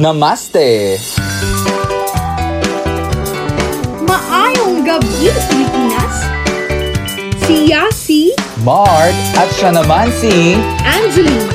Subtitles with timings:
[0.00, 0.96] Namaste!
[4.08, 6.16] Maayong gabi, Pilipinas!
[7.44, 8.32] Si Yasi,
[8.64, 10.56] Mark at siya naman si...
[10.88, 11.52] Angeline,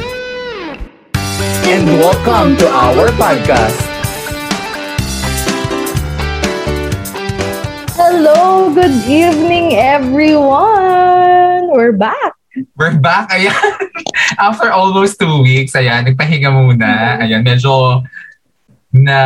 [1.65, 3.81] And welcome to our podcast.
[7.97, 11.73] Hello, good evening everyone!
[11.73, 12.37] We're back!
[12.79, 13.35] We're back.
[13.35, 13.51] Ayan.
[14.39, 17.19] After almost two weeks, ayan, nagpahinga muna.
[17.19, 17.99] Ayan, medyo
[18.95, 19.19] na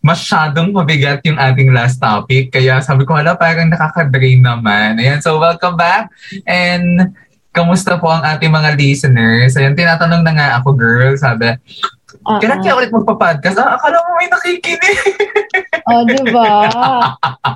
[0.00, 2.48] masyadong mabigat yung ating last topic.
[2.50, 4.96] Kaya sabi ko, hala, parang nakaka-drain naman.
[4.96, 6.08] Ayan, so welcome back.
[6.48, 7.12] And
[7.52, 9.54] kamusta po ang ating mga listeners?
[9.60, 11.12] Ayan, tinatanong na nga ako, girl.
[11.20, 12.40] Sabi, Uh-uh.
[12.40, 13.60] kailan kaya ulit magpa-podcast?
[13.60, 14.98] Ah, akala mo may nakikinig.
[15.90, 16.54] Oh, di ba?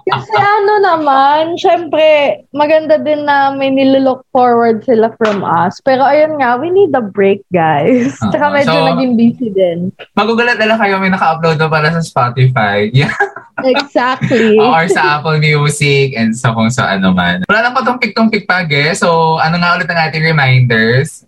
[0.02, 2.02] Kasi ano naman, syempre,
[2.50, 5.78] maganda din na may nililook forward sila from us.
[5.86, 8.18] Pero ayun nga, we need a break, guys.
[8.18, 8.34] Oo.
[8.34, 9.94] Tsaka medyo So- naging busy din.
[10.18, 12.90] Magugulat na lang kayo may naka-upload na pala sa Spotify.
[12.90, 13.14] Yeah.
[13.62, 14.58] Exactly.
[14.58, 17.46] or sa Apple Music and sa kung saan man.
[17.46, 18.98] Wala lang patumpik-tumpik pa, guys.
[18.98, 21.22] So, ano nga ulit ang ating reminders?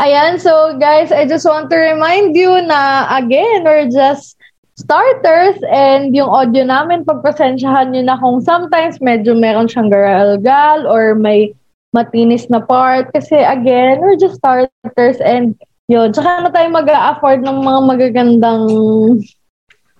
[0.00, 4.34] Ayan, so guys, I just want to remind you na again, we're just
[4.76, 11.14] starters and yung audio namin, pagpasensyahan nyo na kung sometimes medyo meron siyang garalgal or
[11.14, 11.52] may
[11.92, 13.12] matinis na part.
[13.12, 15.54] Kasi again, we're just starters and
[15.92, 18.66] yun, tsaka na tayo mag afford ng mga magagandang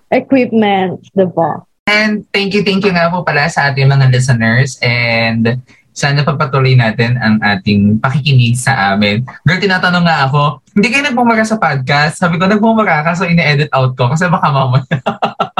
[0.09, 1.61] equipment, di?
[1.85, 5.59] And thank you, thank you nga po pala sa ating mga listeners and
[5.93, 9.21] sana pagpatuloy natin ang ating pakikinig sa amin.
[9.45, 10.41] Girl, tinatanong nga ako,
[10.73, 12.17] hindi kayo nagpumara sa podcast?
[12.17, 14.83] Sabi ko, nagpumara ka so ine-edit out ko kasi baka mamaya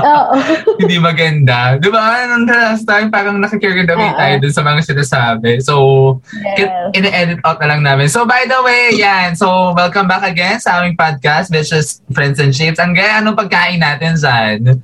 [0.03, 0.33] Oo.
[0.81, 1.77] hindi maganda.
[1.77, 2.27] Di ba?
[2.27, 5.61] Nung last time, parang nakikirig away tayo dun sa mga sinasabi.
[5.61, 6.17] So,
[6.57, 6.91] yes.
[6.97, 8.09] ine-edit out na lang namin.
[8.09, 9.37] So, by the way, yan.
[9.37, 12.81] So, welcome back again sa aming podcast, Vicious Friends and Shapes.
[12.81, 14.83] Ang gaya, anong pagkain natin, Zan?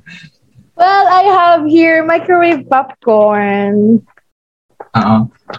[0.80, 4.00] Well, I have here microwave popcorn.
[4.92, 5.16] Oo.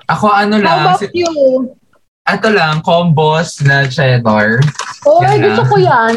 [0.07, 1.31] Ako, ano How lang, about si- you?
[2.21, 4.61] ato lang, combos na cheddar.
[5.03, 6.13] Oh, Yan gusto ko yan.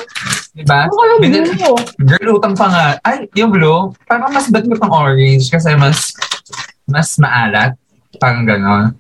[0.53, 0.85] Di ba?
[0.85, 1.79] Ano yung Binil- blue?
[2.05, 2.87] Girl, utang pa nga.
[3.01, 6.13] Ay, yung blue, parang mas ba't mo pang orange kasi mas
[6.85, 7.75] mas maalat.
[8.21, 8.93] Parang gano'n.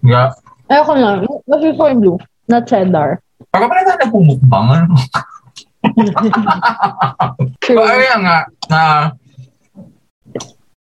[0.00, 0.30] Yeah.
[0.68, 1.24] Ayoko na.
[1.42, 2.18] Mas gusto ko yung blue.
[2.44, 3.18] Na cheddar.
[3.48, 4.66] Parang pala na nagpumukbang.
[4.70, 4.94] Ano?
[7.64, 8.38] So, ayun nga,
[8.68, 8.80] na,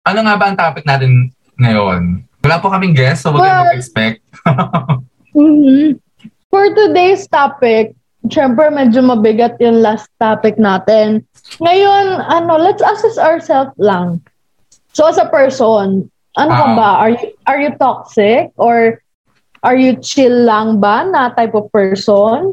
[0.04, 2.26] ano nga ba ang topic natin ngayon?
[2.52, 4.20] Wala po kaming guest, so huwag Well- well, mag-expect.
[5.32, 5.96] Mhm.
[6.52, 7.96] For today's topic,
[8.28, 11.24] syempre medyo mabigat yung last topic natin.
[11.64, 14.20] Ngayon, ano, let's assess ourselves lang.
[14.92, 16.76] So as a person, ano ka Ah.
[16.76, 16.90] ba?
[17.00, 18.52] Are you, are you toxic?
[18.60, 19.00] Or
[19.64, 22.52] are you chill lang ba na type of person?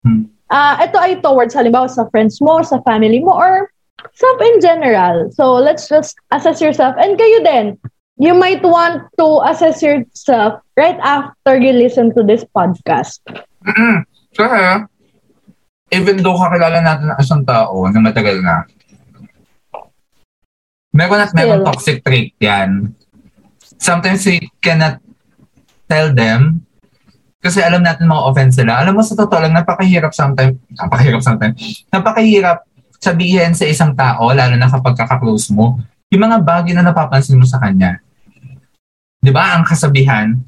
[0.00, 0.32] Hmm.
[0.48, 3.68] Ah, ito ay towards halimbawa sa friends mo, sa family mo, or
[4.16, 5.28] self in general.
[5.36, 6.96] So let's just assess yourself.
[6.96, 7.66] And kayo din,
[8.16, 13.20] you might want to assess yourself right after you listen to this podcast.
[13.64, 14.04] Mm-mm.
[14.36, 14.84] Kasi,
[15.92, 18.64] even though kakilala natin ang isang tao na matagal na,
[20.96, 22.96] meron at meron toxic trait yan.
[23.76, 24.96] Sometimes we cannot
[25.84, 26.64] tell them
[27.44, 28.80] kasi alam natin mga offense sila.
[28.80, 31.54] Alam mo, sa totoo lang, napakahirap sometimes, napakahirap sometimes,
[31.94, 32.64] napakahirap
[32.98, 35.78] sabihin sa isang tao, lalo na kapag kaka-close mo,
[36.10, 38.02] yung mga bagay na napapansin mo sa kanya.
[39.26, 39.58] Di ba?
[39.58, 40.38] Ang kasabihan,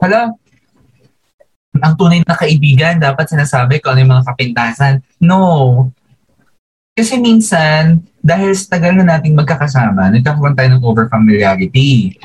[0.00, 0.32] hala,
[1.76, 5.04] ang tunay na kaibigan, dapat sinasabi kung ano yung mga kapintasan.
[5.20, 5.92] No.
[6.96, 12.16] Kasi minsan, dahil sa tagal na nating magkakasama, nagkakaroon tayo ng over-familiarity.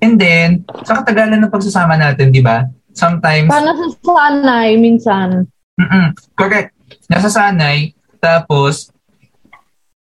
[0.00, 2.64] And then, sa katagalan ng pagsasama natin, di ba?
[2.96, 5.44] Sometimes, Paano sa sanay minsan?
[5.76, 6.76] mm correct,
[7.08, 8.92] nasasanay, tapos,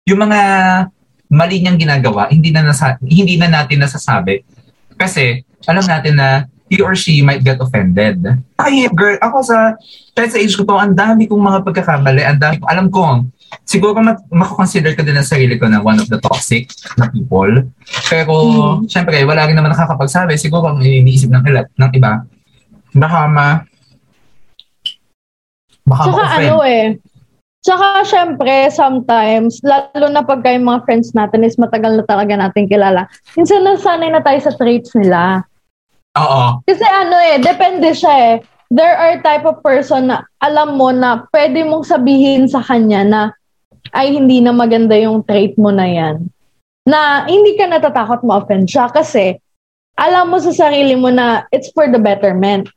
[0.08, 0.40] yung mga
[1.32, 4.44] mali niyang ginagawa, hindi na, nasa, hindi na natin nasasabi.
[5.02, 5.24] Kasi,
[5.66, 6.28] alam natin na
[6.70, 8.22] he or she might get offended.
[8.56, 9.74] Ay, girl, ako sa,
[10.14, 13.26] kahit sa age ko to, ang dami kong mga pagkakamali, ang dami, alam ko,
[13.66, 17.66] siguro mak- makakonsider ko din ang sarili ko na one of the toxic na people.
[18.08, 18.32] Pero,
[18.80, 18.88] Mhm.
[18.88, 20.38] syempre, wala rin naman nakakapagsabi.
[20.38, 22.24] Siguro ang iniisip ng, ilan, ng iba,
[22.94, 23.46] baka ma,
[25.82, 26.46] baka Tsaka ma-offend.
[26.46, 26.84] ano eh,
[27.62, 32.66] tsaka syempre sometimes, lalo na pagka yung mga friends natin is matagal na talaga natin
[32.66, 33.06] kilala,
[33.38, 35.46] minsan nasanay na tayo sa traits nila.
[36.18, 36.60] Oo.
[36.66, 38.34] Kasi ano eh, depende siya eh.
[38.72, 43.22] There are type of person na alam mo na pwede mong sabihin sa kanya na
[43.92, 46.28] ay hindi na maganda yung trait mo na yan.
[46.88, 49.36] Na hindi ka natatakot ma-offend siya kasi
[50.00, 52.72] alam mo sa sarili mo na it's for the betterment.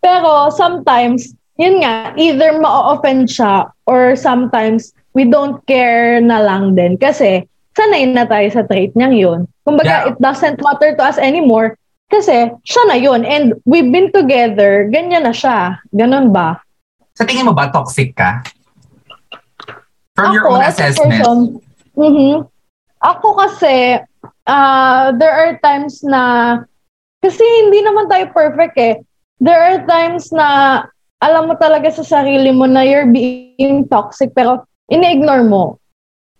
[0.00, 7.00] Pero sometimes, yun nga, either ma-offend siya or sometimes we don't care na lang din.
[7.00, 9.40] Kasi, sanay na tayo sa trait niyang yun.
[9.64, 10.08] Kumbaga, Yeah.
[10.12, 11.76] it doesn't matter to us anymore.
[12.12, 13.24] Kasi, siya na yun.
[13.24, 15.80] And we've been together, ganyan na siya.
[15.90, 16.60] Ganon ba?
[17.16, 18.44] Sa tingin mo ba, toxic ka?
[20.14, 21.10] From your Ako, own as a assessment.
[21.12, 21.38] person,
[21.96, 22.32] mhm.
[23.04, 24.00] Ako kasi,
[24.48, 26.60] ah, there are times na,
[27.20, 28.96] kasi hindi naman tayo perfect eh.
[29.36, 30.80] There are times na,
[31.20, 35.80] alam mo talaga sa sarili mo na you're being toxic, pero ini-ignore mo.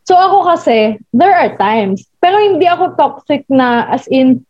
[0.07, 2.07] So ako kasi, there are times.
[2.23, 4.45] Pero hindi ako toxic na as in,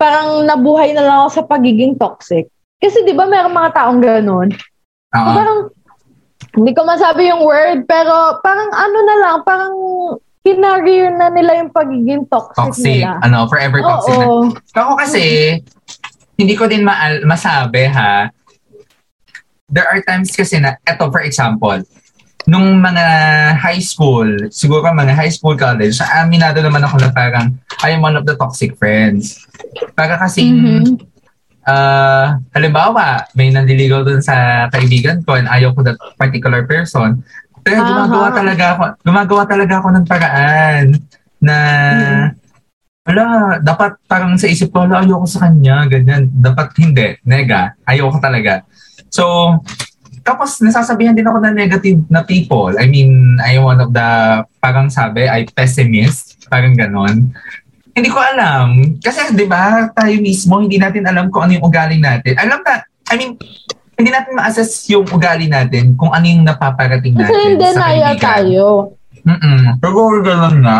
[0.00, 2.48] parang nabuhay na lang ako sa pagiging toxic.
[2.80, 4.48] Kasi di ba merong mga taong ganun?
[5.12, 5.34] So, Oo.
[5.36, 5.58] parang,
[6.56, 9.74] hindi ko masabi yung word, pero parang ano na lang, parang
[10.40, 13.02] kinareer na nila yung pagiging toxic, toxic.
[13.02, 13.20] nila.
[13.20, 14.24] Ano, forever toxic na.
[14.24, 14.36] Oo.
[14.72, 15.22] Ako kasi,
[16.36, 18.30] hindi ko din maal- masabi ha.
[19.66, 21.82] There are times kasi na, eto for example,
[22.46, 23.06] nung mga
[23.58, 27.50] high school, siguro mga high school college, aminado naman ako na parang
[27.82, 29.42] I am one of the toxic friends.
[29.98, 31.02] Para kasi, Mhm.
[31.66, 37.26] ah, halimbawa, may nandiligaw dun sa kaibigan ko and ayaw ko that particular person.
[37.66, 37.90] Pero Aha.
[37.90, 40.84] gumagawa talaga ako, gumagawa talaga ako ng paraan
[41.42, 41.56] na
[43.02, 46.30] wala, dapat parang sa isip ko, wala, ayoko sa kanya, ganyan.
[46.30, 48.62] Dapat hindi, nega, ayoko talaga.
[49.16, 49.56] So,
[50.20, 52.74] tapos nasasabihan din ako ng negative na people.
[52.76, 57.32] I mean, I am one of the, parang sabi, ay pessimist, parang ganon.
[57.96, 58.98] Hindi ko alam.
[59.00, 62.36] Kasi, di ba, tayo mismo, hindi natin alam kung ano yung ugali natin.
[62.36, 63.40] Alam na, I mean,
[63.96, 68.10] hindi natin ma-assess yung ugali natin kung ano yung napaparating Kasi natin hindi sa naya
[68.12, 68.26] kaibigan.
[68.28, 68.64] tayo.
[69.24, 69.60] Mm-mm.
[69.80, 70.78] Pero ganun nga.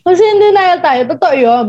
[0.00, 1.02] Kasi hindi naya tayo.
[1.12, 1.66] Totoo yun.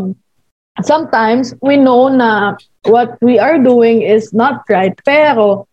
[0.85, 2.55] Sometimes, we know na
[2.87, 4.95] what we are doing is not right.
[5.03, 5.67] Pero,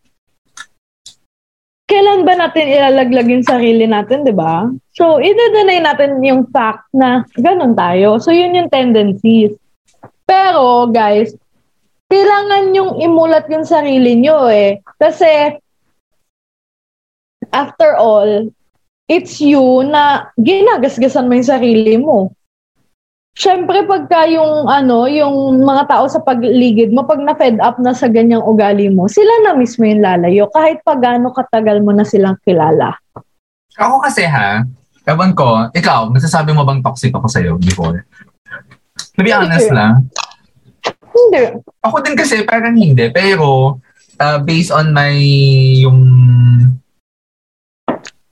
[1.89, 4.67] kailan ba natin ilalaglag yung sarili natin, di ba?
[4.97, 8.19] So, i-deny natin yung fact na ganun tayo.
[8.19, 9.55] So, yun yung tendencies.
[10.25, 11.37] Pero, guys,
[12.09, 14.81] kailangan yung imulat yung sarili nyo eh.
[14.97, 15.59] Kasi,
[17.53, 18.49] after all,
[19.07, 22.33] it's you na ginagasgasan mo yung sarili mo.
[23.35, 28.07] Siyempre, pagka yung, ano, yung mga tao sa pagligid mo, pag na-fed up na sa
[28.07, 32.39] ganyang ugali mo, sila na mismo yung lalayo, kahit pa gaano katagal mo na silang
[32.47, 32.95] kilala.
[33.75, 34.63] Ako kasi ha,
[35.11, 38.07] ewan ko, ikaw, nasasabi mo bang toxic ako sa'yo before?
[39.19, 39.79] To be honest Hindi.
[39.83, 39.95] lang,
[41.11, 41.43] Hindi.
[41.83, 43.83] ako din kasi parang hindi, pero
[44.23, 45.15] uh, based on my
[45.83, 46.01] yung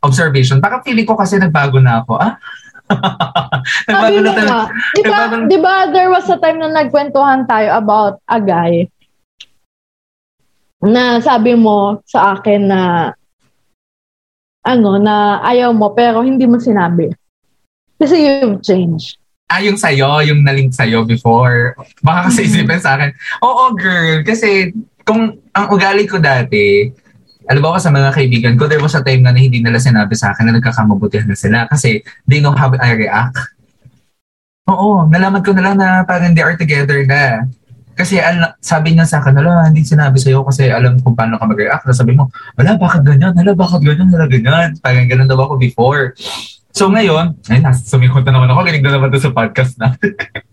[0.02, 2.22] observation, parang feeling ko kasi nagbago na ako.
[2.22, 2.38] Ah?
[3.88, 4.60] nagbago na nga,
[4.94, 5.18] di ba,
[5.48, 8.86] di ba there was a time na nagkwentuhan tayo about a guy
[10.82, 12.82] na sabi mo sa akin na
[14.62, 17.10] ano, na ayaw mo pero hindi mo sinabi.
[17.98, 19.18] Kasi you've changed.
[19.46, 21.76] Ah, yung sa'yo, yung nalink sa'yo before.
[22.02, 22.48] Baka kasi Mhm.
[22.50, 23.10] isipin sa akin,
[23.42, 24.72] oo girl, kasi
[25.04, 26.88] kung ang ugali ko dati,
[27.52, 30.32] alam ba sa mga kaibigan ko, there was a time na hindi nila sinabi sa
[30.32, 33.36] akin na nagkakamabutihan na sila kasi they know how I react.
[34.72, 37.44] Oo, nalaman ko na lang na parang they are together na.
[37.92, 41.44] Kasi al- sabi niya sa akin, ala, hindi sinabi sa'yo kasi alam kung paano ka
[41.44, 41.84] mag-react.
[41.84, 43.36] Tapos sabi mo, wala, bakit ganyan?
[43.36, 44.08] Wala, bakit ganyan?
[44.08, 44.80] Wala, ganyan.
[44.80, 46.16] Parang ganun daw ako before.
[46.72, 48.64] So ngayon, ay, nas, sumikot na naman ako.
[48.64, 49.92] Kinig na naman to sa podcast na.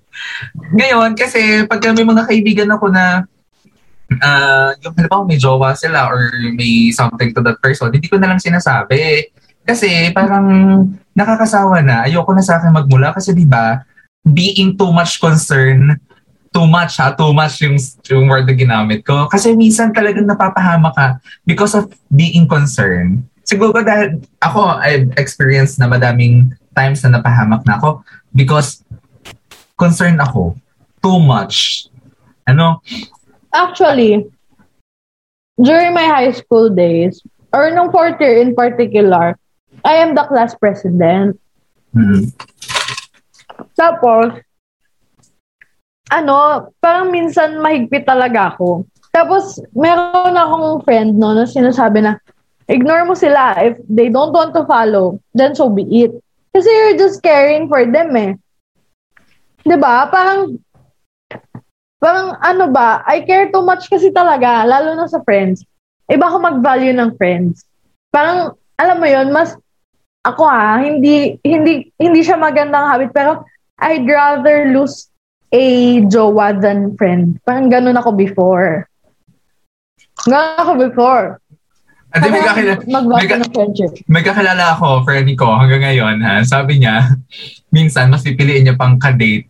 [0.80, 3.24] ngayon, kasi pag may mga kaibigan ako na
[4.18, 8.34] ah yung halimbawa may jowa sila or may something to that person, hindi ko na
[8.34, 9.30] lang sinasabi.
[9.62, 10.48] Kasi parang
[11.14, 12.10] nakakasawa na.
[12.10, 13.86] Ayoko na sa akin magmula kasi di ba
[14.26, 15.98] being too much concern,
[16.50, 17.78] too much ha, too much yung,
[18.10, 19.30] yung word na ginamit ko.
[19.30, 23.22] Kasi minsan talagang napapahama ka because of being concerned.
[23.46, 28.86] Siguro dahil ako, I've experienced na madaming times na napahamak na ako because
[29.78, 30.58] concerned ako.
[31.02, 31.88] Too much.
[32.46, 32.82] Ano?
[33.54, 34.30] Actually,
[35.62, 37.22] during my high school days,
[37.54, 39.38] or nung fourth year in particular,
[39.84, 41.40] I am the class president.
[41.94, 42.30] Hmm.
[43.74, 44.38] Tapos,
[46.12, 48.86] ano, parang minsan mahigpit talaga ako.
[49.10, 52.22] Tapos, meron akong friend no, na sinasabi na,
[52.70, 53.58] ignore mo sila.
[53.58, 56.14] If they don't want to follow, then so be it.
[56.54, 58.34] Kasi you're just caring for them eh.
[59.66, 60.58] ba Parang,
[62.00, 65.68] parang ano ba, I care too much kasi talaga, lalo na sa friends.
[66.10, 67.68] Iba ako mag-value ng friends.
[68.10, 69.54] Parang, alam mo yon mas,
[70.26, 73.46] ako ha, hindi, hindi, hindi siya magandang habit, pero
[73.78, 75.12] I'd rather lose
[75.54, 77.38] a jowa than friend.
[77.44, 78.88] Parang ganun ako before.
[80.26, 81.26] Ganun ako before.
[82.10, 83.30] At may, kakila- Mag-back may,
[84.10, 87.06] may kakilala ako, friend ko, hanggang ngayon, ha, sabi niya,
[87.76, 89.46] minsan, mas pipiliin niya pang kadate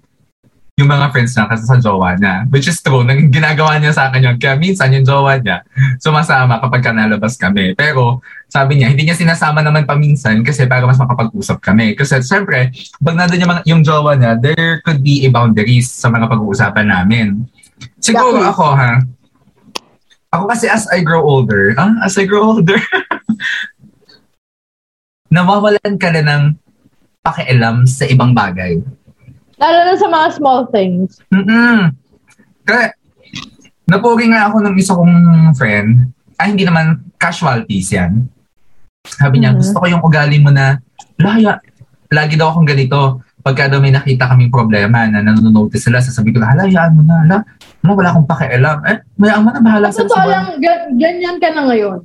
[0.79, 2.47] yung mga friends niya kasi sa jowa niya.
[2.47, 4.37] Which is true, nang ginagawa niya sa akin yun.
[4.39, 5.67] Kaya minsan yung jowa niya,
[5.99, 7.75] sumasama kapag ka nalabas kami.
[7.75, 11.99] Pero sabi niya, hindi niya sinasama naman paminsan kasi para mas makapag-usap kami.
[11.99, 12.71] Kasi syempre,
[13.03, 16.87] pag nandun yung, mga, yung jowa niya, there could be a boundaries sa mga pag-uusapan
[16.87, 17.43] namin.
[17.99, 18.55] Siguro Exactly.
[18.55, 18.91] ako ha,
[20.29, 22.77] ako kasi as I grow older, ah, as I grow older,
[25.33, 26.43] nawawalan ka na ng
[27.25, 28.81] pakialam sa ibang bagay.
[29.59, 31.19] Lalo na sa mga small things.
[31.29, 31.91] Mm-mm.
[32.63, 32.95] Kaya,
[33.83, 35.15] napuri nga ako ng isa kong
[35.53, 36.07] friend,
[36.39, 38.23] ay hindi naman casualties yan.
[39.03, 39.59] Sabi niya, Mhm.
[39.59, 40.79] gusto ko yung ugali mo na,
[41.19, 41.59] laya,
[42.07, 43.19] lagi daw akong ganito.
[43.39, 47.23] Pagka daw may nakita kaming problema na nanonotice sila, sasabi ko na, halayaan mo na,
[47.23, 47.37] hala,
[47.83, 48.77] wala akong pakialam.
[48.87, 51.99] Eh, mayaan mo na, bahala Sa totoo lang, ga- ganyan ka na ngayon.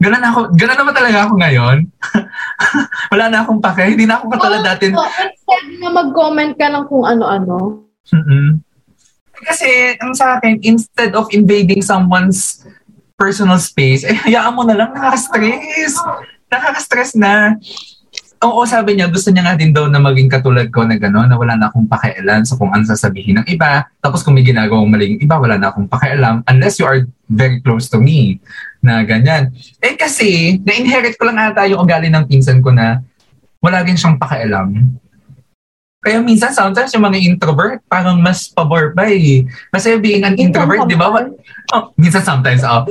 [0.00, 1.76] Ganun ako, ganun naman talaga ako ngayon.
[3.12, 4.88] wala na akong pake, hindi na ako katulad dati.
[4.88, 7.84] So, instead na mag-comment ka ng kung ano-ano.
[8.08, 8.64] Mm-mm.
[9.44, 12.64] Kasi, ang sa akin, instead of invading someone's
[13.20, 16.00] personal space, eh, hayaan mo na lang, nakaka-stress.
[16.48, 17.60] Nakaka-stress na.
[18.40, 21.36] Oo, sabi niya, gusto niya nga din daw na maging katulad ko na gano'n, na
[21.36, 23.84] wala na akong pakialam sa kung ano sasabihin ng iba.
[24.00, 27.92] Tapos kung may ginagawang maling iba, wala na akong pakialam unless you are very close
[27.92, 28.40] to me
[28.80, 29.52] na ganyan.
[29.84, 33.04] Eh kasi, na-inherit ko lang ata yung ugali ng pinsan ko na
[33.60, 34.88] wala rin siyang pakialam.
[36.00, 39.44] Kaya minsan, sometimes yung mga introvert, parang mas pabor pa eh.
[39.68, 41.12] Kasi being an introvert, di ba?
[41.76, 42.88] Oh, minsan sometimes, oh.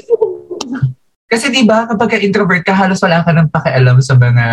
[1.29, 4.45] Kasi di ba, kapag ka introvert ka, halos wala ka ng pakialam sa mga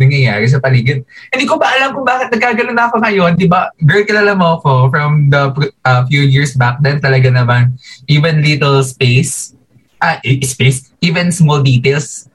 [0.00, 1.04] nangyayari sa paligid.
[1.28, 3.36] Hindi ko ba alam kung bakit nagkaganon ako ngayon.
[3.36, 5.52] Di ba, girl, kilala mo ako from the
[5.84, 7.76] uh, few years back then, talaga naman,
[8.08, 9.52] even little space,
[10.00, 12.32] ah, eh, space, even small details,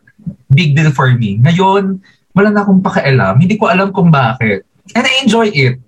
[0.53, 1.41] big deal for me.
[1.41, 1.97] Ngayon,
[2.37, 3.41] wala na akong pakialam.
[3.41, 4.69] Hindi ko alam kung bakit.
[4.93, 5.81] And I enjoy it.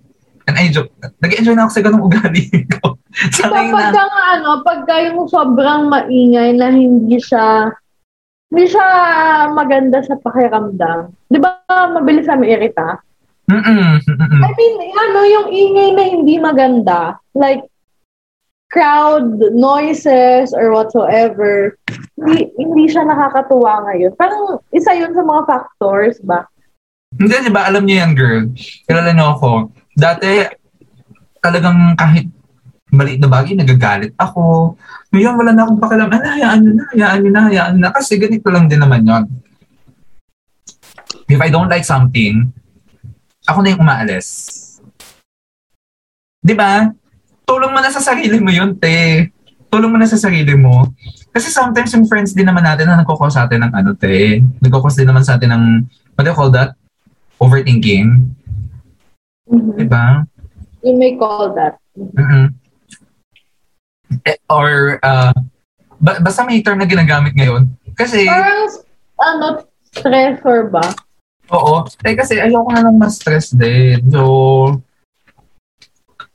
[0.50, 0.90] And I enjoy,
[1.22, 2.98] nag-enjoy na ako sa ganong ugali ko.
[3.34, 7.70] sa Diba, na, pagka nga, ano, pagka yung sobrang maingay na hindi siya,
[8.52, 8.86] hindi siya
[9.48, 11.08] maganda sa pakiramdam.
[11.32, 11.56] Di ba,
[11.88, 13.00] mabilis sa irita?
[13.48, 14.42] mm-mm, mm-mm.
[14.44, 17.64] I mean, ano, yung ingay na hindi maganda, like,
[18.68, 21.80] crowd noises or whatsoever,
[22.20, 24.12] hindi, hindi siya nakakatuwa ngayon.
[24.20, 26.44] Parang isa yun sa mga factors ba?
[27.16, 27.68] Hindi, di ba?
[27.68, 28.44] Alam niyo yan, girl.
[28.88, 29.50] Kilala niyo ako.
[29.96, 30.44] Dati,
[31.44, 32.28] talagang kahit
[32.92, 34.76] maliit na bagay, nagagalit ako.
[35.16, 36.12] Ngayon, wala na akong pakialam.
[36.12, 37.88] Ano, hayaan niyo na, hayaan niyo na, hayaan na.
[37.88, 39.24] Kasi ganito lang din naman yon.
[41.24, 42.52] If I don't like something,
[43.48, 44.28] ako na yung umaalis.
[46.44, 46.92] Di ba?
[47.48, 49.32] Tulong mo na sa sarili mo yun, te.
[49.72, 50.92] Tulong mo na sa sarili mo.
[51.32, 54.44] Kasi sometimes yung friends din naman natin na nagkukos sa atin ng ano, te.
[54.60, 55.64] Nagkukos din naman sa atin ng,
[56.12, 56.76] what do you call that?
[57.40, 58.36] Overthinking.
[59.48, 59.80] Mhm.
[59.80, 60.28] Diba?
[60.84, 61.80] You may call that.
[61.96, 62.61] mm Eh,
[64.48, 65.34] or, uh,
[65.98, 67.68] ba- basta may term na ginagamit ngayon.
[67.94, 68.66] Kasi, Parang,
[69.22, 69.46] ano,
[69.92, 70.84] stressor ba?
[71.52, 71.84] oo.
[72.02, 74.00] Eh, kasi ayoko na lang ma-stress din.
[74.08, 74.80] So,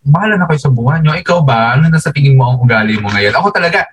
[0.07, 1.17] bahala na kayo sa buhay nyo.
[1.17, 1.75] Ikaw ba?
[1.75, 3.33] Ano na sa tingin mo ang ugali mo ngayon?
[3.35, 3.89] Ako talaga,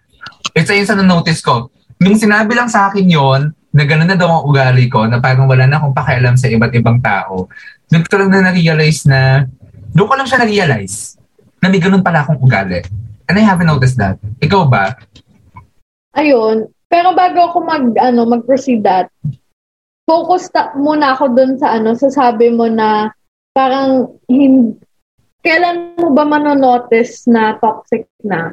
[0.55, 1.73] isa yun sa na-notice ko.
[1.99, 5.51] Nung sinabi lang sa akin yon na gano'n na daw ang ugali ko, na parang
[5.51, 7.51] wala na akong pakialam sa iba't ibang tao,
[7.91, 9.51] doon ko lang na na-realize na,
[9.91, 11.19] doon ko lang siya na-realize
[11.59, 12.85] na may ganun pala akong ugali.
[13.29, 14.21] And I haven't noticed that.
[14.45, 15.01] Ikaw ba?
[16.15, 16.69] Ayun.
[16.93, 19.11] Pero bago ako mag, ano, mag-proceed that,
[20.05, 23.11] focus ta- muna ako dun sa ano, sasabi mo na
[23.57, 24.77] parang hin-
[25.41, 28.53] kailan mo ba manonotice na toxic na?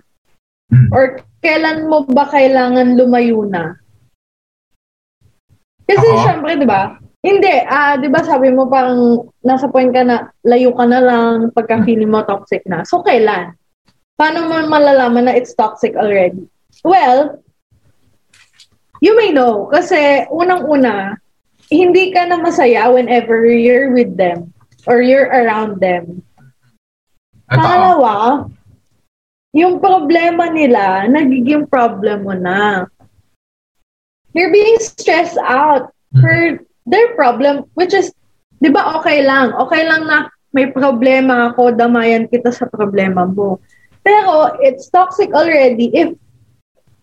[0.71, 0.87] Hmm.
[0.95, 3.75] Or kailan mo ba kailangan lumayo na?
[5.85, 6.23] Kasi Ako?
[6.23, 6.95] syempre, di ba?
[7.21, 11.53] Hindi, ah, di ba sabi mo parang nasa point ka na layo ka na lang
[11.53, 12.81] pagka feeling mo toxic na.
[12.87, 13.53] So, kailan?
[14.21, 16.45] Paano mo malalaman na it's toxic already?
[16.85, 17.41] Well,
[19.01, 19.65] you may know.
[19.73, 21.17] Kasi unang-una,
[21.73, 24.53] hindi ka na masaya whenever you're with them
[24.85, 26.21] or you're around them.
[27.49, 28.45] Pangalawa,
[29.57, 32.85] yung problema nila, nagiging problem mo na.
[34.37, 38.13] You're being stressed out for their problem, which is,
[38.61, 39.49] di ba okay lang?
[39.65, 43.57] Okay lang na may problema ako, damayan kita sa problema mo.
[44.01, 46.09] Pero it's toxic already if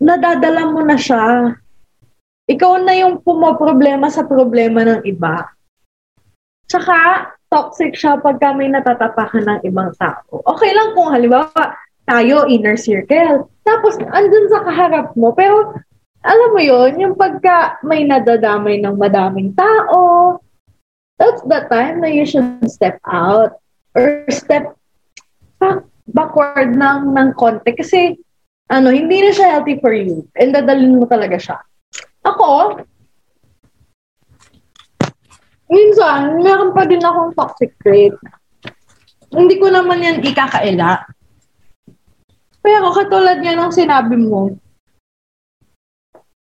[0.02, 1.54] nadadala mo na siya.
[2.48, 5.46] Ikaw na yung pumoproblema sa problema ng iba.
[6.68, 10.40] Tsaka, toxic siya pagka may natatapakan ng ibang tao.
[10.56, 11.76] Okay lang kung halimbawa
[12.08, 13.52] tayo, inner circle.
[13.64, 15.36] Tapos, andun sa kaharap mo.
[15.36, 15.76] Pero,
[16.24, 20.40] alam mo yon yung pagka may nadadamay ng madaming tao,
[21.20, 23.60] that's the time na you should step out
[23.92, 24.72] or step
[26.12, 27.70] backward ng, ng konti.
[27.76, 28.16] Kasi,
[28.72, 30.24] ano, hindi na siya healthy for you.
[30.36, 31.58] And dadalhin mo talaga siya.
[32.24, 32.82] Ako,
[35.72, 38.12] minsan, meron pa din akong toxic trait.
[39.28, 41.04] Hindi ko naman yan ikakaila.
[42.64, 44.52] Pero katulad nga ng sinabi mo,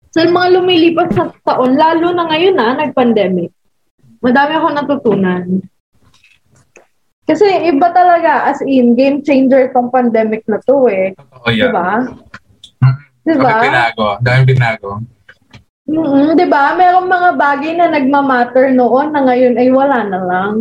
[0.10, 3.54] sa mga lumilipas na taon, lalo na ngayon na, nag-pandemic,
[4.26, 5.62] madami ako natutunan.
[7.30, 11.14] Kasi iba talaga, as in, game changer tong pandemic na to eh.
[11.14, 11.70] Totoo yan.
[11.70, 11.92] Diba?
[13.22, 13.46] Diba?
[13.46, 14.08] Bakit binago?
[14.26, 14.92] Dahil binago.
[15.86, 16.74] mm di ba?
[16.74, 20.54] Merong mga bagay na nagmamatter noon na ngayon ay wala na lang.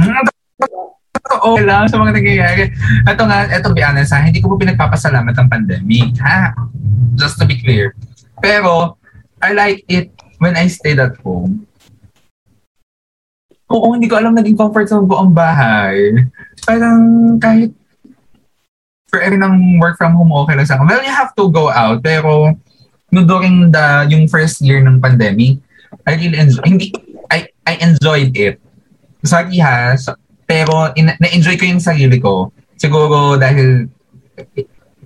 [0.00, 0.24] Mm,
[1.20, 2.64] Totoo lang sa mga nangyayari.
[3.04, 6.16] Ito nga, ito be honest ha, hindi ko po pinagpapasalamat ang pandemic.
[6.24, 6.56] Ha?
[7.20, 7.92] Just to be clear.
[8.40, 8.96] Pero,
[9.44, 10.08] I like it
[10.40, 11.68] when I stayed at home.
[13.70, 16.26] Oo, hindi ko alam naging comfort sa buong bahay.
[16.66, 17.00] Parang
[17.38, 17.70] kahit
[19.06, 20.86] forever ng work from home, okay lang sa akin.
[20.86, 22.54] Well, you have to go out, pero
[23.10, 25.58] no during the, yung first year ng pandemic,
[26.06, 26.94] I really enjoy, hindi,
[27.30, 28.58] I, I enjoyed it.
[29.22, 32.50] Sorry ha, so- pero in, na-enjoy ko yung sarili ko.
[32.74, 33.86] Siguro dahil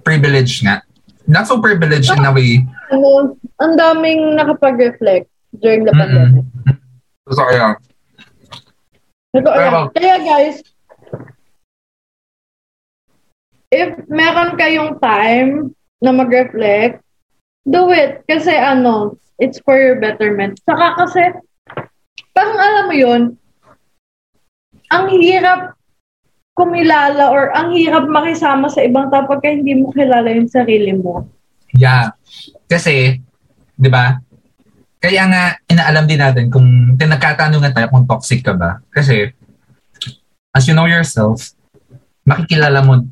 [0.01, 0.81] privilege nga.
[1.29, 2.65] Not so privileged in a way.
[2.89, 5.29] Ano, ang daming nakapag-reflect
[5.61, 6.01] during the Mm-mm.
[6.01, 6.45] pandemic.
[7.29, 7.77] So, kaya,
[9.35, 9.91] Totoo yan.
[9.91, 10.63] Kaya guys,
[13.75, 17.03] if meron kayong time na mag-reflect,
[17.67, 18.23] do it.
[18.31, 20.63] Kasi ano, it's for your betterment.
[20.63, 21.25] Saka kasi,
[22.31, 23.23] parang alam mo yun,
[24.95, 25.75] ang hirap
[26.55, 31.27] kumilala or ang hirap makisama sa ibang tao pagka hindi mo kilala yung sarili mo.
[31.75, 32.15] yeah.
[32.71, 33.19] Kasi,
[33.75, 34.15] di ba,
[35.05, 38.81] kaya nga, inaalam din natin kung tinagkatanungan tayo kung toxic ka ba.
[38.89, 39.37] Kasi,
[40.57, 41.53] as you know yourself,
[42.25, 43.05] makikilala mo,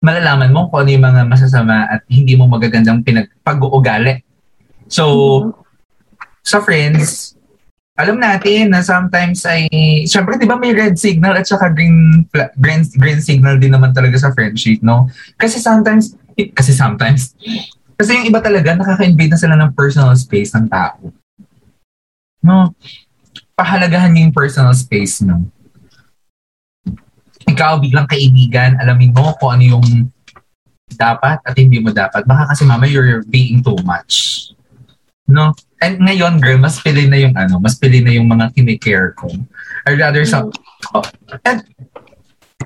[0.00, 4.24] malalaman mo kung ano yung mga masasama at hindi mo magagandang pinagpag-uugali.
[4.88, 5.52] So,
[6.40, 7.36] sa friends,
[7.92, 9.68] alam natin na sometimes ay,
[10.08, 12.24] syempre di ba may red signal at saka green,
[12.56, 15.12] green, green signal din naman talaga sa friendship, no?
[15.36, 16.16] Kasi sometimes,
[16.56, 17.36] kasi sometimes,
[18.02, 21.14] kasi yung iba talaga, nakaka-invade na sila ng personal space ng tao.
[22.42, 22.74] No?
[23.54, 25.46] Pahalagahan niyo yung personal space, no?
[27.46, 29.86] Ikaw biglang kaibigan, alamin mo kung ano yung
[30.98, 32.26] dapat at hindi mo dapat.
[32.26, 34.50] Baka kasi mama, you're being too much.
[35.30, 35.54] No?
[35.78, 39.30] And ngayon, girl, mas pili na yung ano, mas pili na yung mga kinikare ko.
[39.86, 40.42] I rather sa...
[40.90, 41.06] Oh,
[41.46, 41.62] and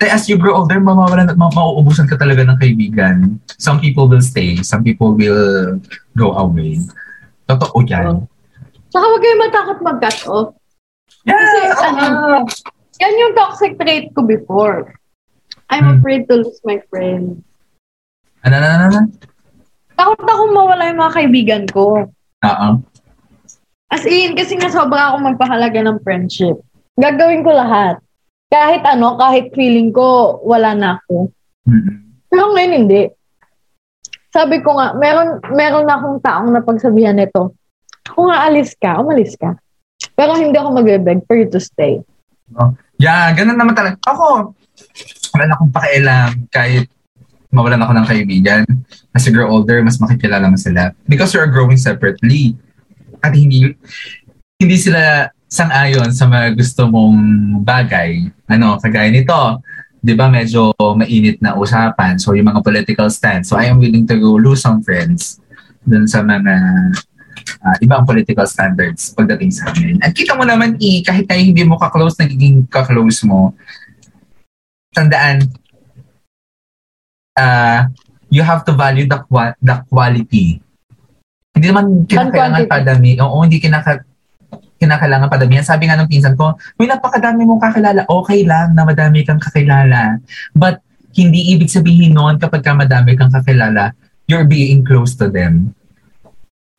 [0.04, 3.40] as you grow older, mamawalan at ma- mauubusan ka talaga ng kaibigan.
[3.56, 5.80] Some people will stay, some people will
[6.12, 6.82] go away.
[7.46, 8.26] Totoo yan.
[8.92, 10.48] Saka huwag kayo matakot mag-cut off.
[11.22, 11.38] Yeah!
[11.38, 12.46] Kasi, oo ano.
[12.96, 14.96] Yan yung toxic trait ko before.
[15.68, 15.94] I'm Hmm.
[15.98, 17.42] afraid to lose my friend.
[18.46, 19.00] Ano, ano, ano, ano?
[19.96, 22.06] Takot akong mawala yung mga kaibigan ko.
[22.44, 22.68] Oo.
[23.86, 26.58] As in, kasi nga sobra akong magpahalaga ng friendship.
[26.96, 28.02] Gagawin ko lahat.
[28.56, 31.28] Kahit ano, kahit feeling ko wala na ako.
[31.68, 32.24] Mm-mm.
[32.32, 33.02] Pero ngayon hindi.
[34.32, 37.56] Sabi ko nga, meron, meron na akong taong napagsabihan nito.
[38.08, 39.56] Kung aalis ka, umalis ka.
[40.16, 42.00] Pero hindi ako magbe-beg for you to stay.
[42.96, 43.96] Yeah, ganun naman talaga.
[44.08, 44.52] Ako,
[45.36, 46.88] wala na akong pakialam kahit
[47.48, 48.62] mawalan ako ng kaibigan.
[49.16, 50.92] As you grow older, mas makikilala mo sila.
[51.08, 52.56] Because you're growing separately.
[53.24, 53.72] At hindi,
[54.60, 57.18] hindi sila sang-ayon sa mga gusto mong
[57.62, 58.30] bagay.
[58.50, 59.62] Ano, kagaya nito,
[60.02, 62.18] di ba medyo mainit na usapan.
[62.18, 63.50] So, yung mga political stance.
[63.50, 65.42] So, I am willing to go lose some friends
[65.86, 66.54] dun sa mga
[67.62, 69.98] ah, ibang political standards pagdating sa amin.
[70.02, 73.54] At kita mo naman, i, kahit na hindi mo ka-close, nagiging ka-close mo,
[74.94, 75.46] tandaan,
[77.34, 77.90] ah,
[78.30, 80.62] you have to value the, qua- the quality.
[81.50, 83.18] Hindi naman kinakailangan padami.
[83.18, 84.05] Oo, hindi kinaka,
[84.76, 85.64] kinakailangan padamihan.
[85.64, 88.02] Sabi nga ng pinsan ko, may napakadami mong kakilala.
[88.08, 90.20] Okay lang na madami kang kakilala.
[90.52, 90.84] But
[91.16, 93.96] hindi ibig sabihin noon kapag ka madami kang kakilala,
[94.28, 95.72] you're being close to them.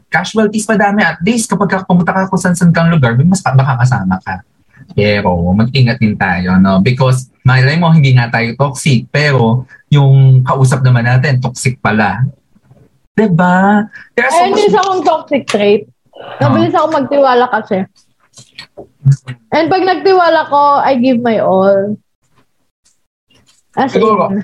[0.07, 1.03] Casualties madami.
[1.03, 4.45] At least kapag ka pumunta ka kung saan-saan kang lugar, may mas baka kasama ka.
[4.93, 6.79] Pero mag-ingat din tayo, no?
[6.79, 9.09] Because malay mo, hindi nga tayo toxic.
[9.09, 12.23] Pero yung kausap naman natin, toxic pala.
[13.17, 13.89] Diba?
[14.13, 15.81] Kaya so Ayun din sa akong toxic trait.
[16.41, 17.85] Nabilis ako magtiwala kasi.
[19.53, 21.97] And pag nagtiwala ko, I give my all.
[23.77, 24.33] As Siguro.
[24.33, 24.41] in.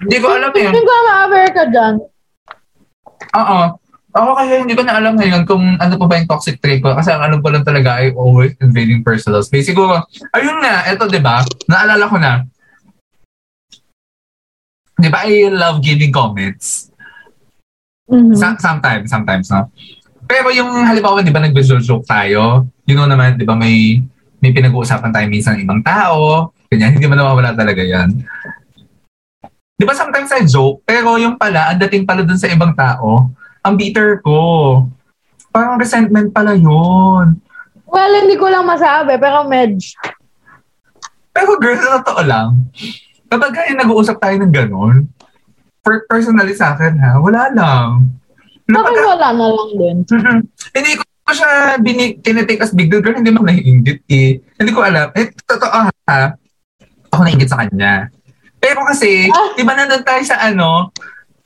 [0.00, 0.64] Hindi ko alam eh.
[0.70, 1.94] Hindi ko ma-aware ka dyan.
[3.36, 3.60] Oo.
[4.10, 6.90] Ako kaya hindi ko na alam ngayon kung ano pa ba yung toxic trait ko.
[6.98, 9.70] Kasi ang alam ko lang talaga ay always invading personal space.
[9.70, 10.02] Siguro,
[10.34, 12.42] ayun na, eto ba Naalala ko na.
[15.00, 16.90] 'Di ba I love giving comments.
[18.10, 18.34] Mhm.
[18.34, 19.70] Sa- sometimes, sometimes, no?
[20.30, 23.98] Pero yung halimbawa, di ba, nag-joke tayo, you know naman, di ba, may
[24.38, 28.14] may pinag-uusapan tayo minsan ng ibang tao, ganyan, hindi mo nawawala talaga yan.
[29.74, 33.26] Di ba sometimes I joke, pero yung pala, ang dating pala dun sa ibang tao,
[33.60, 34.86] ang bitter ko.
[35.50, 37.42] Parang resentment pala yun.
[37.90, 39.98] Well, hindi ko lang masabi, pero medj.
[41.34, 42.70] Pero girl, sa totoo lang,
[43.26, 45.10] kapag nag-uusap tayo ng ganun,
[45.82, 48.19] per- personally sa akin ha, wala lang.
[48.74, 49.96] Bakit wala na lang din?
[50.06, 50.38] Mhm.
[50.76, 53.16] Hindi ko siya bini, tinitake as big deal, girl.
[53.16, 54.42] Hindi mo naiingit eh.
[54.58, 55.10] Hindi ko alam.
[55.14, 56.20] Eh, totoo ha.
[57.10, 58.10] Ako naingit sa kanya.
[58.60, 59.56] Pero kasi, Ah.
[59.56, 60.92] di ba nandun tayo sa ano,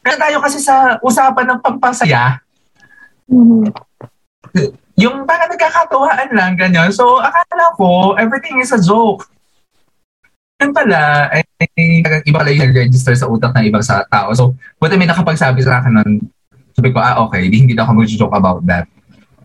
[0.02, 2.42] nandun tayo kasi sa usapan ng pampasaya.
[3.30, 3.70] Mhm.
[4.94, 6.94] Yung parang nagkakatuwaan lang, ganyan.
[6.94, 9.26] So, akala ko, everything is a joke.
[10.62, 11.42] Yan pala, ay,
[12.22, 14.30] iba pala yung register sa utak ng ibang sa tao.
[14.38, 16.12] So, buti may nakapagsabi sa akin nun,
[16.74, 18.90] sabi ko, ah, okay, di, hindi na ako mag-joke about that.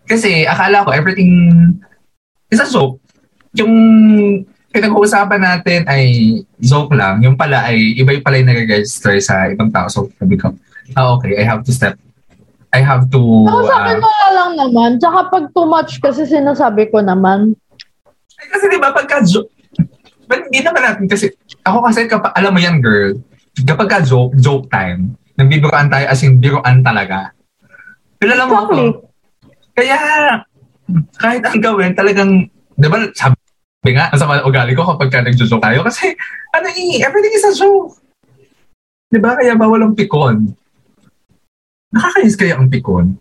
[0.04, 1.30] Kasi, akala ko, everything
[2.50, 2.98] is a joke.
[3.54, 3.72] Yung
[4.74, 6.04] pinag-uusapan natin ay
[6.58, 7.22] joke lang.
[7.22, 9.86] Yung pala ay, iba yung pala yung nag-register sa ibang tao.
[9.86, 10.50] So, sabi ko,
[10.98, 11.94] ah, okay, I have to step
[12.70, 13.20] I have to...
[13.50, 14.90] Ako sa akin wala lang naman.
[15.02, 17.58] Tsaka pag too much kasi sinasabi ko naman.
[18.38, 19.50] Ay, kasi di ba pagka joke,
[20.30, 21.34] but hindi naman natin kasi,
[21.66, 23.18] ako kasi, kapag, alam mo yan girl,
[23.66, 27.32] kapag ka joke, joke time, nagbibiroan tayo as in biroan talaga.
[28.20, 28.74] Kilala mo ako.
[29.72, 29.96] Kaya,
[31.16, 35.56] kahit ang gawin, talagang, di ba, sabi nga, sa mga ugali ko kapag ka nag-joke
[35.56, 36.12] tayo, kasi,
[36.52, 37.96] ano eh, everything is a joke.
[39.08, 39.34] Di ba?
[39.40, 40.52] Kaya bawal ang pikon.
[41.90, 43.16] Nakakainis kaya ang pikon.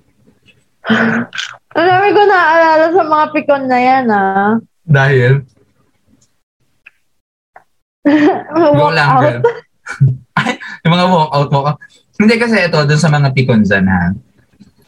[1.74, 4.60] Ang dami ko naaalala sa mga pikon na yan, ah.
[4.84, 5.48] Dahil,
[8.80, 9.44] Walk out.
[10.40, 10.56] Ay,
[10.86, 11.78] yung mga walk out, out.
[12.20, 14.12] Hindi kasi ito, dun sa mga pikon dyan, ha.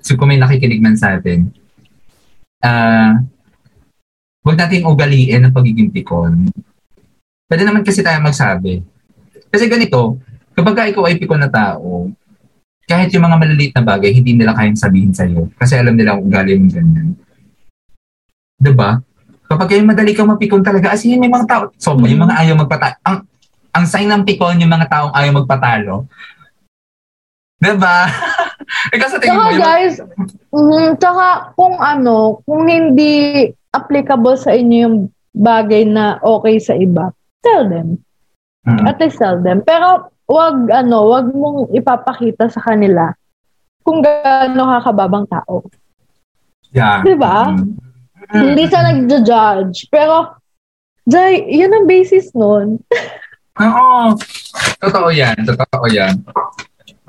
[0.04, 1.48] So, kung may nakikinig man sa atin,
[2.60, 3.24] ah,
[4.44, 6.52] huwag natin ugaliin ang pagiging pikon.
[7.48, 8.84] Pwede naman kasi tayo magsabi.
[9.48, 10.20] Kasi ganito,
[10.52, 12.12] kapag ka ikaw ay pikon na tao,
[12.84, 15.48] kahit yung mga maliliit na bagay, hindi nila kayang sabihin sa'yo.
[15.56, 17.15] Kasi alam nila kung ugali mo ganyan.
[18.60, 19.00] Diba?
[19.48, 22.56] Kapag kayo madali kang mapikon talaga, as in, may mga tao, so, yung mga ayaw
[22.60, 23.17] magpatalo, ang,
[23.72, 26.12] ang sign ng pikon, yung mga taong ayaw magpatalo.
[27.62, 28.10] Diba?
[28.95, 29.95] Ikaw sa tingin mo, yung, guys,
[30.50, 34.97] mhm, tsaka kung ano, kung hindi applicable sa inyo yung
[35.32, 37.13] bagay na okay sa iba,
[37.45, 38.02] tell them.
[38.65, 38.86] Mm.
[38.89, 39.62] At least tell them.
[39.62, 43.13] Pero wag ano, wag mong ipapakita sa kanila
[43.82, 45.65] kung gaano kakababang tao.
[46.74, 47.02] yeah.
[47.06, 47.54] Diba?
[47.54, 47.91] Mm.
[48.32, 49.91] Hindi sa nagja-judge.
[49.91, 50.39] Pero,
[51.04, 52.80] Jai, yun ang basis nun.
[53.65, 54.15] Oo.
[54.80, 55.36] Totoo yan.
[55.43, 56.15] Totoo yan.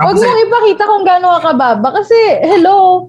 [0.02, 1.88] Huwag kasi, mong ipakita kung gaano ka kababa.
[1.94, 3.08] Kasi, hello,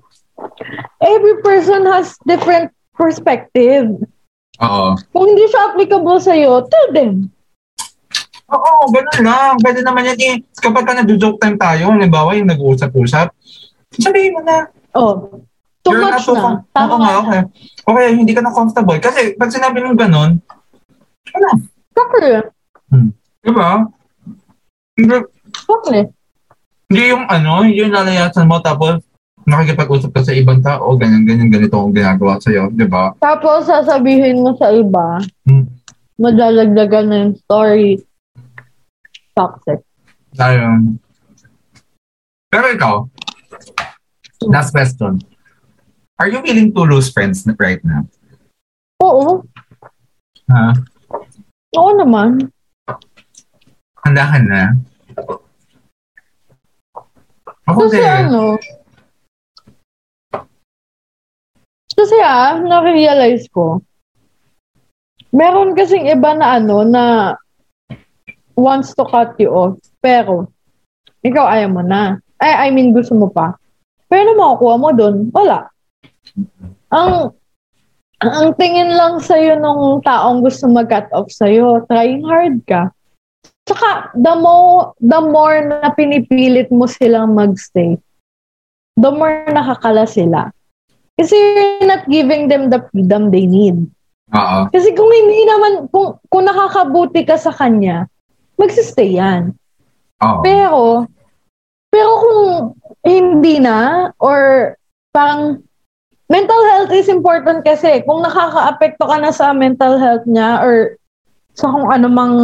[1.01, 3.89] every person has different perspective.
[4.61, 4.85] oo.
[5.11, 7.27] Kung hindi siya applicable sa'yo, tell them.
[8.53, 9.57] Oo, ganun lang.
[9.57, 10.35] Pwede naman yan eh.
[10.61, 13.33] Kapag ka nag-joke time tayo, halimbawa yung nag-uusap-usap,
[13.97, 15.41] sabihin mo na, Oh,
[15.81, 16.61] too You're much not so na.
[16.69, 17.41] Tama nga, okay.
[17.81, 19.01] Okay, hindi ka na comfortable.
[19.01, 20.31] Kasi pag sinabi mong ganun,
[21.33, 21.49] ano,
[21.89, 22.33] Exactly.
[23.41, 23.81] di ba?
[24.93, 25.17] Hindi,
[25.49, 26.01] Exactly.
[26.93, 29.01] Hindi yung ano, yung lalayasan mo tapos
[29.43, 33.11] nakikipag-usap ka sa ibang tao, ganyan, ganyan, ganito ang ginagawa sa'yo, di ba?
[33.19, 35.67] Tapos, sasabihin mo sa iba, Hmm.
[36.15, 37.99] madalagdagan na yung story.
[39.35, 39.83] Toxic.
[40.37, 40.95] Tayo.
[42.47, 42.95] Pero ikaw,
[44.47, 45.19] last question.
[46.21, 48.05] Are you willing to lose friends right now?
[49.03, 49.43] Oo.
[50.47, 50.71] Ha?
[51.75, 52.47] Oo naman.
[54.05, 54.77] Handa ka na?
[57.63, 58.11] Ako Kasi din.
[58.27, 58.59] ano,
[61.93, 63.79] kasi ah, na-realize ko,
[65.31, 67.03] meron kasing iba na ano, na
[68.59, 70.51] wants to cut you off, pero,
[71.23, 72.19] ikaw ayaw mo na.
[72.43, 73.55] Ay, I mean, gusto mo pa.
[74.11, 75.31] Pero makukuha mo dun?
[75.31, 75.71] Wala.
[76.91, 77.31] Ang,
[78.19, 82.91] ang tingin lang sa'yo nung taong gusto mag-cut off sa'yo, trying hard ka.
[83.63, 87.95] Tsaka, the more, the more na pinipilit mo silang magstay,
[88.99, 90.51] the more nakakala sila.
[91.15, 93.87] Kasi you're not giving them the freedom they need.
[94.33, 94.59] Oo.
[94.67, 98.09] Kasi kung hindi naman, kung, kung nakakabuti ka sa kanya,
[98.59, 99.55] magsistay yan.
[100.19, 100.41] Oo.
[100.43, 100.81] Pero,
[101.87, 102.41] pero kung
[103.05, 104.73] hindi na, or
[105.13, 105.63] parang
[106.27, 110.97] mental health is important kasi kung nakaka-apekto ka na sa mental health niya or
[111.53, 112.37] sa kung ano mang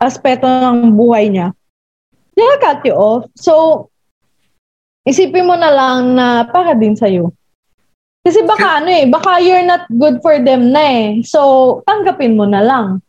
[0.00, 1.52] aspeto ng buhay niya,
[2.32, 3.28] they'll cut you off.
[3.36, 3.86] So,
[5.04, 7.30] isipin mo na lang na para din sa'yo.
[8.20, 11.08] Kasi baka ano eh, baka you're not good for them na eh.
[11.24, 13.00] So, tanggapin mo na lang.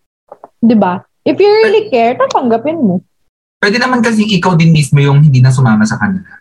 [0.63, 1.03] 'Di ba?
[1.27, 3.03] If you really care, tatanggapin mo.
[3.61, 6.31] Pwede naman kasi ikaw din mismo yung hindi na sumama sa kanila.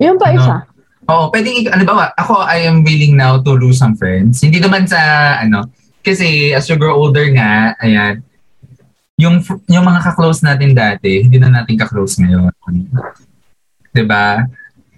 [0.00, 0.38] Yun pa Ano?
[0.40, 0.56] isa.
[1.04, 4.40] Oo, pwedeng, ik- ano ba, ako, I am willing now to lose some friends.
[4.40, 4.96] Hindi naman sa,
[5.36, 5.68] ano,
[6.00, 8.24] kasi as you grow older nga, ayan,
[9.14, 9.38] yung,
[9.70, 12.50] yung mga ka-close natin dati, hindi na natin ka-close ngayon.
[13.94, 14.42] 'Di ba?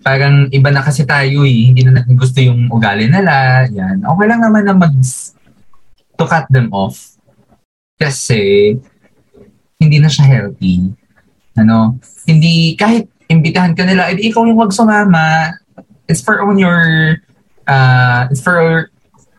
[0.00, 4.06] Parang iba na kasi tayo eh, hindi na natin gusto yung ugali nila, yan.
[4.06, 4.94] Okay lang naman na mag,
[6.14, 7.18] to cut them off.
[7.98, 8.76] Kasi,
[9.82, 10.94] hindi na siya healthy.
[11.58, 15.50] Ano, hindi, kahit imbitahan ka nila, edi ikaw yung wag sumama,
[16.06, 17.18] it's for on your
[17.66, 18.90] uh it's for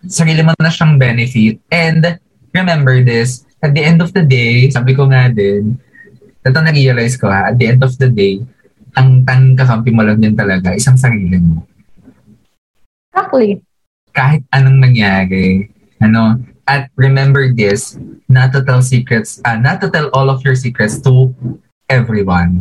[0.08, 2.20] sarili mo na siyang benefit and
[2.52, 5.78] remember this at the end of the day sabi ko nga din
[6.42, 8.40] ito na-realize ko ha at the end of the day
[8.98, 11.66] ang tanging kakampi mo lang din talaga isang sarili mo
[13.14, 13.62] Exactly.
[14.14, 15.70] kahit anong nangyari
[16.02, 17.98] ano at remember this
[18.30, 21.34] not to tell secrets uh, not to tell all of your secrets to
[21.90, 22.60] everyone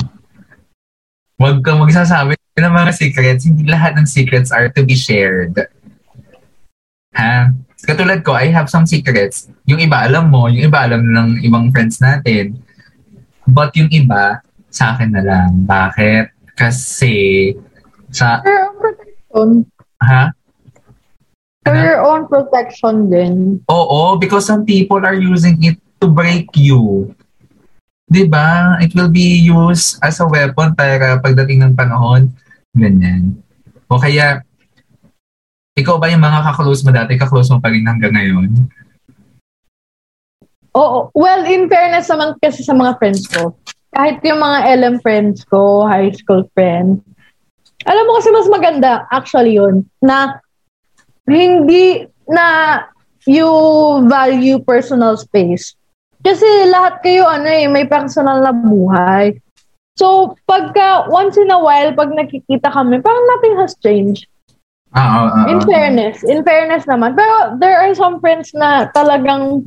[1.37, 3.45] Huwag kang magsasabi ng mga secrets.
[3.45, 5.53] Hindi lahat ng secrets are to be shared.
[7.13, 7.53] Ha?
[7.87, 9.47] Katulad ko, I have some secrets.
[9.65, 12.59] Yung iba alam mo, yung iba alam ng ibang friends natin.
[13.47, 15.65] But yung iba, sa akin na lang.
[15.65, 16.35] Bakit?
[16.59, 17.55] Kasi,
[18.11, 18.67] sa, For your
[19.33, 20.03] own protection.
[20.03, 20.25] ha?
[21.63, 21.83] For Ano?
[21.83, 23.35] your own protection din.
[23.67, 27.11] Oo, because some people are using it to break you.
[28.07, 28.79] 'Di ba?
[28.79, 32.31] It will be used as a weapon para pagdating ng panahon,
[32.71, 33.35] ganyan.
[33.91, 34.46] O kaya,
[35.77, 38.49] ikaw ba yung mga kaklose mo dati, kaklose mo pa rin hanggang ngayon?
[40.73, 41.13] Oo.
[41.13, 43.53] Well, in fairness naman kasi sa mga friends ko,
[43.93, 47.05] kahit yung mga LM friends ko, high school friends,
[47.85, 50.41] alam mo kasi mas maganda actually yun, na
[51.29, 52.81] hindi na
[53.29, 53.49] you
[54.09, 55.77] value personal space.
[56.25, 59.37] Kasi lahat kayo ano eh, may personal na buhay.
[59.97, 64.29] So, pagka once in a while, pag nakikita kami, parang nothing has changed.
[64.95, 65.67] Ah, ah, ah, In ah.
[65.67, 67.19] fairness, in fairness naman.
[67.19, 69.67] Pero there are some friends na talagang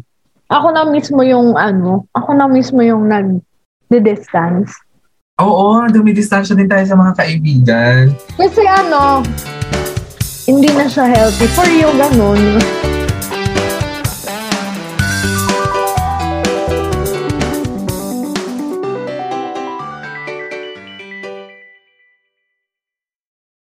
[0.50, 3.42] ako na mismo yung ano, ako na mismo yung nag
[3.90, 4.70] distance
[5.40, 8.12] Oo, dumidistansya din tayo sa mga kaibigan.
[8.36, 9.24] Kasi ano,
[10.44, 12.60] hindi na siya healthy for you, ganun.